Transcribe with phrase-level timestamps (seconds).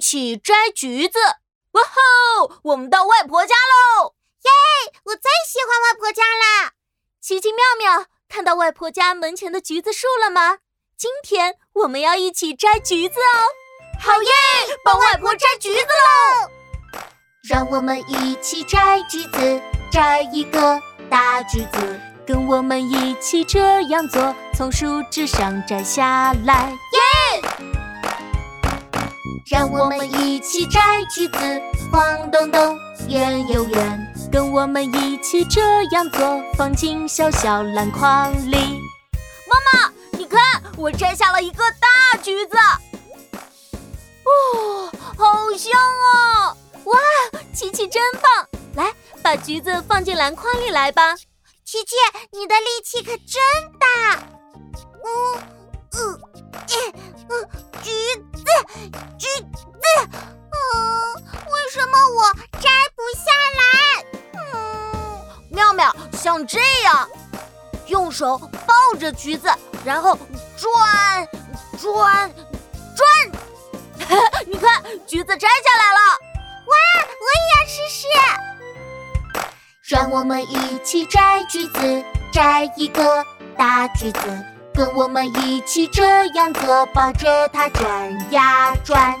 [0.00, 1.18] 一起摘橘子。
[1.72, 2.58] 哇吼！
[2.62, 4.14] 我们到外婆家喽！
[4.44, 4.50] 耶！
[5.04, 6.72] 我最喜欢外婆家啦。
[7.20, 10.60] 奇奇妙妙，看到外婆家门前的橘子树了吗？
[10.96, 13.36] 今天我们要一起摘橘子哦！
[14.00, 14.30] 好耶！
[14.82, 16.50] 帮外婆摘橘子喽！
[17.46, 19.62] 让我们一起摘橘子，
[19.92, 20.80] 摘一个
[21.10, 22.00] 大橘子。
[22.26, 27.89] 跟我们一起这样做，从树枝上摘下来，耶！
[29.50, 30.80] 让我们一起摘
[31.14, 31.38] 橘子，
[31.90, 34.06] 黄咚咚，圆又圆。
[34.30, 38.80] 跟我们一起这样做，放进小小篮筐里。
[39.48, 40.38] 妈妈，你看，
[40.76, 42.56] 我摘下了一个大橘子。
[44.22, 46.56] 哦，好香啊！
[46.84, 46.98] 哇，
[47.52, 48.48] 琪琪真棒！
[48.74, 48.92] 来，
[49.22, 51.16] 把橘子放进篮筐里来吧。
[51.64, 51.96] 琪琪，
[52.32, 53.42] 你的力气可真
[53.80, 54.22] 大！
[55.02, 55.49] 嗯
[66.22, 67.08] 像这样，
[67.86, 69.48] 用手抱着橘子，
[69.86, 70.18] 然后
[70.58, 71.26] 转
[71.80, 72.30] 转
[72.94, 73.08] 转，
[74.46, 75.98] 你看，橘子摘下来了！
[76.66, 76.76] 哇，
[77.22, 78.06] 我也要试试。
[79.88, 83.24] 让我们一起摘橘子，摘一个
[83.56, 84.44] 大橘子。
[84.74, 89.16] 跟我们一起这样做，抱着它转呀转。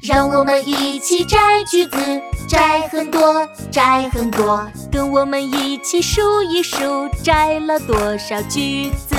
[0.00, 4.66] 让我们一起摘橘子，摘很多，摘很多。
[4.90, 9.14] 跟我们一起数一数，摘了多少橘子？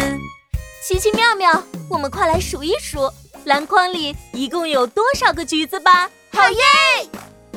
[0.82, 3.08] 奇奇妙妙，我们快来数一数，
[3.46, 6.10] 篮筐里一共有多少个橘子吧！
[6.34, 7.10] 好耶！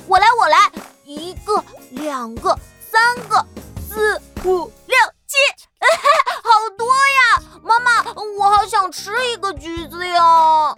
[0.07, 0.59] 我来，我来。
[1.05, 2.57] 一个，两个，
[2.91, 3.45] 三个，
[3.89, 5.37] 四五六七，
[6.45, 7.43] 好多呀！
[7.63, 10.77] 妈妈，我好想吃一个橘子哟！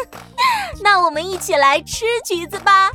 [0.84, 2.92] 那我们一起来吃橘子吧。